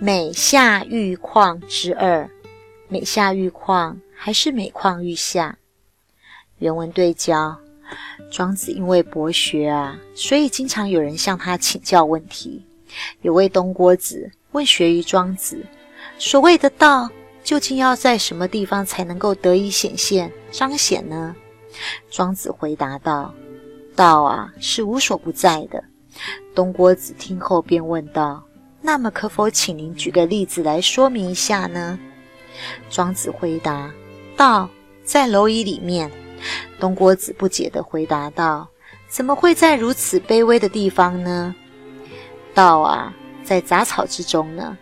[0.00, 2.30] 美下玉况之二，
[2.86, 5.58] 美下玉况还是每况愈下？
[6.58, 7.58] 原文对焦。
[8.30, 12.64] 庄子因为博学啊，所以经常有人向他请教问题。
[13.22, 15.66] 有位东郭子问学于庄子
[16.16, 17.10] ：“所谓的道，
[17.42, 21.34] 究竟要在什么地方才能够得以显现彰显呢？”
[22.08, 23.34] 庄子回答道
[23.96, 25.82] ：“道啊，是无所不在的。”
[26.54, 28.44] 东郭子听后便问道
[28.88, 31.98] ：“那么，可否请您举个例子来说明一下呢？”
[32.88, 33.92] 庄子回答
[34.34, 34.66] ：“道
[35.04, 36.10] 在蝼蚁里面。”
[36.80, 38.66] 东郭子不解地回答道
[39.06, 41.54] ：“怎么会在如此卑微的地方呢？”
[42.54, 43.12] 道啊，
[43.44, 44.78] 在杂草之中呢。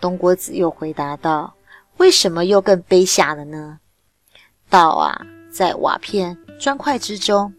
[0.00, 1.52] 东郭子又回答道
[1.98, 3.80] ：“为什么又更卑下了呢？”
[4.70, 7.52] 道啊，在瓦片砖块之中。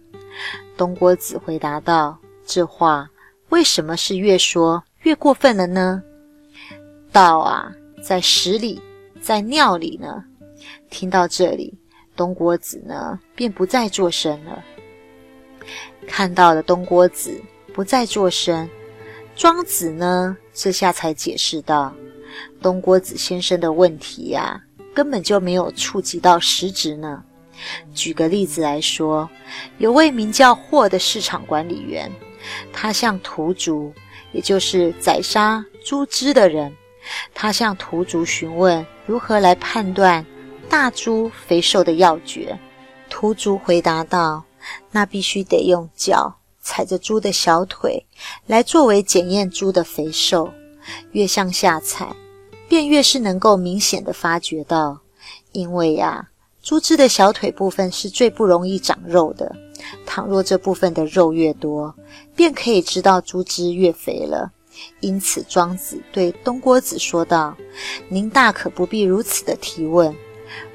[0.78, 3.10] 东郭子回答道：“这话
[3.50, 6.04] 为什么是越说越过分了呢？”
[7.12, 8.82] 道啊，在屎里，
[9.22, 10.24] 在尿里呢。
[10.90, 11.74] 听到这里。
[12.16, 14.64] 东郭子呢，便不再作声了。
[16.08, 17.42] 看到了东郭子
[17.74, 18.70] 不再作声，
[19.36, 21.92] 庄子呢，这下才解释道
[22.62, 24.62] ：“东郭子先生的问题呀，
[24.94, 27.24] 根本就没有触及到实质呢。
[27.96, 29.28] 举个例子来说，
[29.80, 32.12] 有位名叫霍的市场管理员，
[32.72, 33.94] 他向屠族，
[34.32, 36.74] 也就是宰杀猪只的人，
[37.34, 40.26] 他向屠族询问如何来判断。”
[40.70, 42.58] 大猪肥瘦的要诀，
[43.08, 44.44] 屠猪回答道
[44.90, 48.04] ：“那必须得用脚踩着猪的小腿，
[48.48, 50.52] 来作为检验猪的肥瘦。
[51.12, 52.16] 越向下踩，
[52.68, 55.00] 便越是能够明显的发觉到。
[55.52, 56.30] 因为呀，
[56.64, 59.56] 猪只的小腿部分是最不容易长肉的。
[60.06, 61.94] 倘若这部分的肉越多，
[62.36, 64.52] 便可以知道猪只越肥了。
[65.02, 67.56] 因此，庄子对东郭子说道
[68.10, 70.16] ：‘您大可不必如此的提问。’”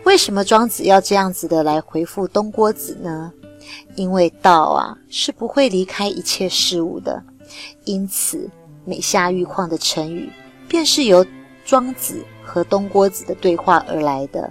[0.04, 3.32] 为什么庄子要这样子的来回复东郭子呢？
[3.96, 7.22] 因为道啊是不会离开一切事物的，
[7.84, 8.48] 因此
[8.84, 10.30] 美下玉矿的成语
[10.66, 11.24] 便是由
[11.64, 14.50] 庄子和东郭子的对话而来的。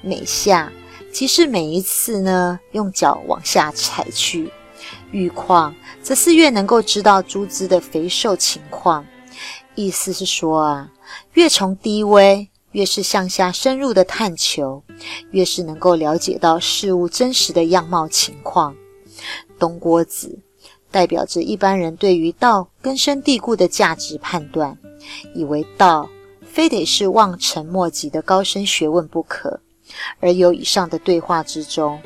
[0.00, 0.72] 美下
[1.16, 4.52] 即是每一次呢用脚往下踩去，
[5.12, 9.02] 玉矿则是越能够知道猪只的肥瘦情况。
[9.74, 10.92] 意思是说啊，
[11.32, 12.46] 越从低微。
[12.72, 14.82] 越是向下深入的探求，
[15.30, 18.76] 越是能够了解到事物真实的样貌情况。
[19.58, 20.38] 东郭子
[20.90, 24.76] 代表着一般人对于道根深蒂固的价值判断，
[25.34, 26.10] 以为道
[26.42, 29.62] 非得是望尘莫及的高深学问不可。
[30.20, 32.00] 而有以上的对话之中，